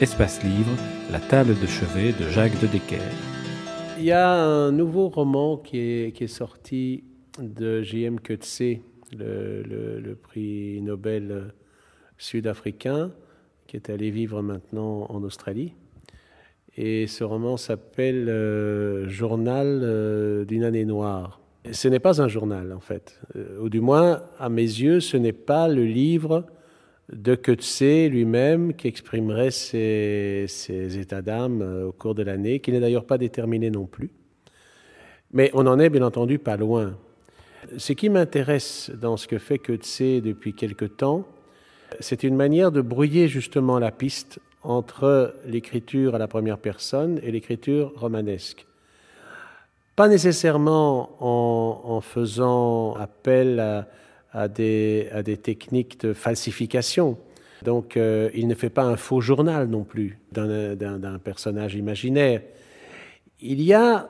Espace 0.00 0.42
Livre, 0.42 0.72
La 1.12 1.20
table 1.20 1.54
de 1.60 1.66
chevet 1.66 2.12
de 2.12 2.26
Jacques 2.30 2.58
de 2.62 2.66
Decker. 2.66 3.02
Il 3.98 4.04
y 4.04 4.12
a 4.12 4.32
un 4.32 4.72
nouveau 4.72 5.10
roman 5.10 5.58
qui 5.58 5.76
est, 5.78 6.26
sorti 6.26 7.04
de 7.38 7.82
J.M. 7.82 8.18
Coetzee, 8.18 8.80
le, 9.14 9.62
le, 9.62 10.14
prix 10.14 10.80
Nobel 10.80 11.52
sud-africain, 12.16 13.10
qui 13.66 13.76
est 13.76 13.90
allé 13.90 14.10
vivre 14.10 14.40
maintenant 14.40 15.04
en 15.10 15.22
Australie. 15.22 15.74
Et 16.78 17.06
ce 17.06 17.22
roman 17.22 17.58
s'appelle 17.58 18.30
euh, 18.30 19.06
Journal 19.06 19.80
euh, 19.82 20.46
d'une 20.46 20.64
année 20.64 20.86
noire. 20.86 21.42
ce 21.70 21.88
n'est 21.88 22.00
pas 22.00 22.22
un 22.22 22.28
journal, 22.28 22.72
en 22.72 22.80
fait. 22.80 23.20
Euh, 23.36 23.60
ou 23.60 23.68
du 23.68 23.82
moins, 23.82 24.22
à 24.38 24.48
mes 24.48 24.62
yeux, 24.62 25.00
ce 25.00 25.18
n'est 25.18 25.34
pas 25.34 25.68
le 25.68 25.84
livre 25.84 26.46
de 27.12 27.34
Coetzee 27.34 28.08
lui-même 28.08 28.74
qui 28.74 28.88
exprimerait 28.88 29.50
ses, 29.50 30.46
états 30.98 31.22
d'âme 31.22 31.62
euh, 31.62 31.86
au 31.88 31.92
cours 31.92 32.14
de 32.14 32.22
l'année, 32.22 32.60
qui 32.60 32.72
n'est 32.72 32.80
d'ailleurs 32.80 33.04
pas 33.04 33.18
déterminé 33.18 33.70
non 33.70 33.86
plus. 33.86 34.10
Mais 35.32 35.50
on 35.54 35.64
n'en 35.64 35.78
est 35.78 35.90
bien 35.90 36.02
entendu 36.02 36.38
pas 36.38 36.56
loin. 36.56 36.96
Ce 37.76 37.92
qui 37.92 38.08
m'intéresse 38.08 38.90
dans 39.00 39.16
ce 39.16 39.28
que 39.28 39.38
fait 39.38 39.58
Coetzee 39.58 40.20
depuis 40.20 40.54
quelque 40.54 40.84
temps, 40.84 41.26
c'est 41.98 42.22
une 42.22 42.36
manière 42.36 42.72
de 42.72 42.80
brouiller 42.80 43.28
justement 43.28 43.78
la 43.78 43.90
piste 43.90 44.40
entre 44.62 45.34
l'écriture 45.46 46.14
à 46.14 46.18
la 46.18 46.28
première 46.28 46.58
personne 46.58 47.20
et 47.22 47.30
l'écriture 47.32 47.92
romanesque. 47.96 48.66
Pas 49.96 50.08
nécessairement 50.08 51.10
en, 51.20 52.00
faisant 52.00 52.94
appel 52.94 53.60
à, 53.60 53.88
à 54.32 54.48
des, 54.48 55.08
à 55.12 55.22
des 55.22 55.36
techniques 55.36 56.00
de 56.00 56.12
falsification. 56.12 57.18
Donc 57.64 57.96
euh, 57.96 58.30
il 58.34 58.48
ne 58.48 58.54
fait 58.54 58.70
pas 58.70 58.84
un 58.84 58.96
faux 58.96 59.20
journal 59.20 59.68
non 59.68 59.84
plus 59.84 60.18
d'un 60.32 61.18
personnage 61.22 61.74
imaginaire. 61.74 62.42
Il 63.40 63.60
y 63.62 63.74
a 63.74 64.08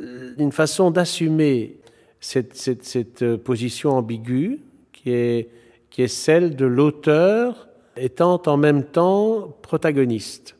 euh, 0.00 0.34
une 0.38 0.52
façon 0.52 0.90
d'assumer 0.90 1.76
cette, 2.20 2.54
cette, 2.54 2.84
cette, 2.84 3.36
position 3.36 3.92
ambiguë 3.92 4.60
qui 4.92 5.10
est, 5.10 5.48
qui 5.90 6.02
est 6.02 6.08
celle 6.08 6.54
de 6.54 6.66
l'auteur 6.66 7.68
étant 7.96 8.40
en 8.46 8.56
même 8.56 8.84
temps 8.84 9.56
protagoniste. 9.62 10.56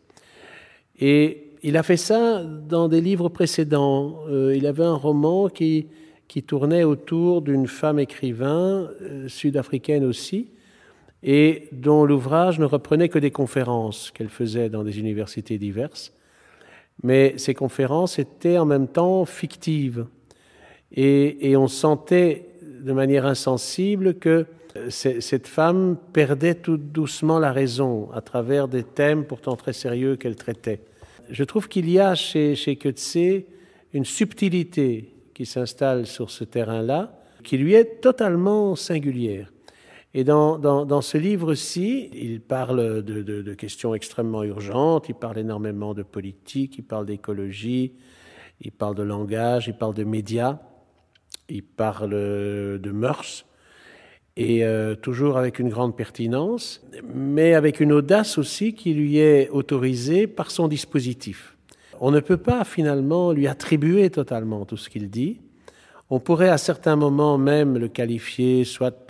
Et 0.98 1.50
il 1.62 1.76
a 1.76 1.82
fait 1.82 1.96
ça 1.96 2.42
dans 2.42 2.88
des 2.88 3.00
livres 3.00 3.28
précédents. 3.28 4.20
Euh, 4.28 4.54
il 4.56 4.66
avait 4.66 4.84
un 4.84 4.94
roman 4.94 5.48
qui, 5.48 5.86
qui 6.32 6.42
tournait 6.42 6.82
autour 6.82 7.42
d'une 7.42 7.66
femme 7.66 7.98
écrivain, 7.98 8.88
euh, 9.02 9.28
sud-africaine 9.28 10.02
aussi, 10.02 10.48
et 11.22 11.68
dont 11.72 12.06
l'ouvrage 12.06 12.58
ne 12.58 12.64
reprenait 12.64 13.10
que 13.10 13.18
des 13.18 13.30
conférences 13.30 14.10
qu'elle 14.10 14.30
faisait 14.30 14.70
dans 14.70 14.82
des 14.82 14.98
universités 14.98 15.58
diverses. 15.58 16.14
Mais 17.02 17.34
ces 17.36 17.52
conférences 17.52 18.18
étaient 18.18 18.56
en 18.56 18.64
même 18.64 18.88
temps 18.88 19.26
fictives. 19.26 20.06
Et, 20.90 21.54
on 21.54 21.68
sentait 21.68 22.46
de 22.80 22.92
manière 22.94 23.26
insensible 23.26 24.14
que 24.14 24.46
euh, 24.76 24.88
cette 24.88 25.46
femme 25.46 25.98
perdait 26.14 26.54
tout 26.54 26.78
doucement 26.78 27.40
la 27.40 27.52
raison 27.52 28.10
à 28.12 28.22
travers 28.22 28.68
des 28.68 28.84
thèmes 28.84 29.26
pourtant 29.26 29.56
très 29.56 29.74
sérieux 29.74 30.16
qu'elle 30.16 30.36
traitait. 30.36 30.80
Je 31.28 31.44
trouve 31.44 31.68
qu'il 31.68 31.90
y 31.90 31.98
a 31.98 32.14
chez, 32.14 32.54
chez 32.54 32.78
une 33.92 34.06
subtilité 34.06 35.12
qui 35.42 35.46
s'installe 35.46 36.06
sur 36.06 36.30
ce 36.30 36.44
terrain-là, 36.44 37.18
qui 37.42 37.58
lui 37.58 37.74
est 37.74 38.00
totalement 38.00 38.76
singulière. 38.76 39.52
Et 40.14 40.22
dans, 40.22 40.56
dans, 40.56 41.00
ce 41.00 41.18
livre-ci, 41.18 42.10
il 42.14 42.40
parle 42.40 43.02
de, 43.02 43.22
de, 43.22 43.42
de, 43.42 43.54
questions 43.54 43.92
extrêmement 43.92 44.44
urgentes, 44.44 45.08
il 45.08 45.16
parle 45.16 45.38
énormément 45.38 45.94
de 45.94 46.04
politique, 46.04 46.78
il 46.78 46.84
parle 46.84 47.06
d'écologie, 47.06 47.94
il 48.60 48.70
parle 48.70 48.94
de 48.94 49.02
langage, 49.02 49.66
il 49.66 49.74
parle 49.74 49.94
de 49.94 50.04
médias, 50.04 50.60
il 51.48 51.64
parle 51.64 52.10
de 52.10 52.90
mœurs, 52.92 53.44
et 54.36 54.64
euh, 54.64 54.94
toujours 54.94 55.38
avec 55.38 55.58
une 55.58 55.70
grande 55.70 55.96
pertinence, 55.96 56.86
mais 57.12 57.54
avec 57.54 57.80
une 57.80 57.90
audace 57.90 58.38
aussi 58.38 58.74
qui 58.74 58.94
lui 58.94 59.18
est 59.18 59.48
autorisée 59.48 60.28
par 60.28 60.52
son 60.52 60.68
dispositif. 60.68 61.56
On 62.04 62.10
ne 62.10 62.18
peut 62.18 62.36
pas 62.36 62.64
finalement 62.64 63.30
lui 63.30 63.46
attribuer 63.46 64.10
totalement 64.10 64.64
tout 64.64 64.76
ce 64.76 64.90
qu'il 64.90 65.08
dit. 65.08 65.40
On 66.10 66.18
pourrait 66.18 66.48
à 66.48 66.58
certains 66.58 66.96
moments 66.96 67.38
même 67.38 67.78
le 67.78 67.86
qualifier 67.86 68.64
soit 68.64 69.08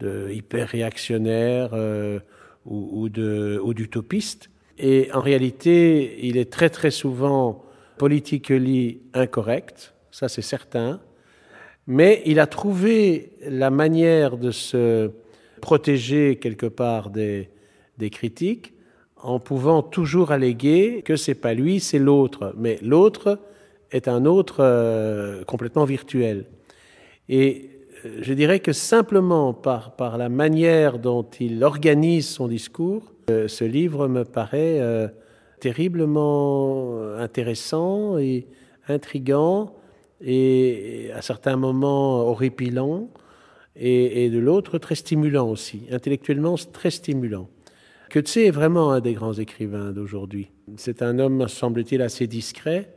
de, 0.00 0.28
hyper 0.28 0.66
réactionnaire 0.66 1.70
euh, 1.74 2.18
ou, 2.66 3.08
d'utopiste. 3.08 4.50
Et 4.80 5.10
en 5.14 5.20
réalité, 5.20 6.18
il 6.26 6.36
est 6.36 6.52
très 6.52 6.70
très 6.70 6.90
souvent 6.90 7.64
politiquement 7.98 8.98
incorrect, 9.14 9.94
ça 10.10 10.28
c'est 10.28 10.42
certain. 10.42 11.00
Mais 11.86 12.20
il 12.26 12.40
a 12.40 12.48
trouvé 12.48 13.30
la 13.46 13.70
manière 13.70 14.38
de 14.38 14.50
se 14.50 15.12
protéger 15.60 16.34
quelque 16.34 16.66
part 16.66 17.10
des 17.10 17.48
critiques 18.10 18.72
en 19.22 19.38
pouvant 19.38 19.82
toujours 19.82 20.30
alléguer 20.30 21.02
que 21.04 21.16
c'est 21.16 21.34
pas 21.34 21.54
lui, 21.54 21.80
c'est 21.80 21.98
l'autre. 21.98 22.54
Mais 22.56 22.78
l'autre 22.82 23.38
est 23.90 24.08
un 24.08 24.24
autre 24.24 24.56
euh, 24.60 25.44
complètement 25.44 25.84
virtuel. 25.84 26.46
Et 27.28 27.70
euh, 28.04 28.18
je 28.22 28.32
dirais 28.32 28.60
que 28.60 28.72
simplement 28.72 29.52
par, 29.52 29.96
par 29.96 30.18
la 30.18 30.28
manière 30.28 30.98
dont 30.98 31.26
il 31.40 31.62
organise 31.64 32.28
son 32.28 32.48
discours, 32.48 33.12
euh, 33.30 33.48
ce 33.48 33.64
livre 33.64 34.08
me 34.08 34.24
paraît 34.24 34.80
terriblement 35.60 37.02
intéressant 37.18 38.18
et 38.18 38.46
intrigant 38.86 39.74
et 40.20 41.10
à 41.14 41.20
certains 41.20 41.56
moments 41.56 42.20
horripilant 42.28 43.08
et, 43.74 44.24
et 44.24 44.30
de 44.30 44.38
l'autre 44.38 44.78
très 44.78 44.94
stimulant 44.94 45.48
aussi, 45.48 45.82
intellectuellement 45.90 46.54
très 46.72 46.90
stimulant. 46.90 47.48
Coetzee 48.10 48.46
est 48.46 48.50
vraiment 48.50 48.92
un 48.92 49.00
des 49.00 49.12
grands 49.12 49.34
écrivains 49.34 49.92
d'aujourd'hui. 49.92 50.50
C'est 50.76 51.02
un 51.02 51.18
homme, 51.18 51.46
semble-t-il, 51.46 52.00
assez 52.00 52.26
discret, 52.26 52.94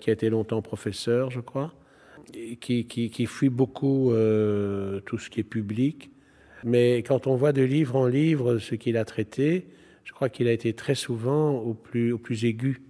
qui 0.00 0.10
a 0.10 0.12
été 0.12 0.30
longtemps 0.30 0.62
professeur, 0.62 1.30
je 1.30 1.40
crois, 1.40 1.74
qui, 2.60 2.86
qui, 2.86 3.26
fuit 3.26 3.48
beaucoup 3.48 4.12
euh, 4.12 5.00
tout 5.00 5.18
ce 5.18 5.30
qui 5.30 5.40
est 5.40 5.44
public. 5.44 6.10
Mais 6.64 6.98
quand 6.98 7.26
on 7.26 7.34
voit 7.36 7.52
de 7.52 7.62
livre 7.62 7.96
en 7.96 8.06
livre 8.06 8.58
ce 8.58 8.74
qu'il 8.74 8.96
a 8.96 9.04
traité, 9.04 9.66
je 10.04 10.12
crois 10.12 10.28
qu'il 10.28 10.46
a 10.48 10.52
été 10.52 10.72
très 10.72 10.94
souvent 10.94 11.52
au 11.52 11.74
plus, 11.74 12.12
au 12.12 12.18
plus 12.18 12.44
aigu 12.44 12.82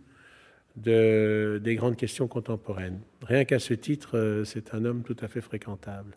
de, 0.76 1.60
des 1.62 1.74
grandes 1.74 1.96
questions 1.96 2.28
contemporaines. 2.28 3.00
Rien 3.22 3.44
qu'à 3.44 3.58
ce 3.58 3.72
titre, 3.74 4.18
euh, 4.18 4.44
c'est 4.44 4.74
un 4.74 4.84
homme 4.84 5.02
tout 5.02 5.16
à 5.20 5.28
fait 5.28 5.40
fréquentable. 5.40 6.16